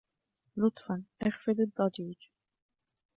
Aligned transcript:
لطفاً، 0.57 1.03
اخفض 1.21 1.59
الضجيج. 1.59 2.17